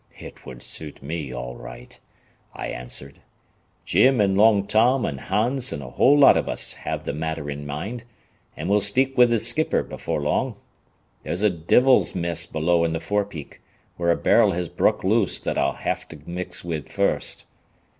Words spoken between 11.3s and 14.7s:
a divil's mess below in th' fore peak, where a barrel has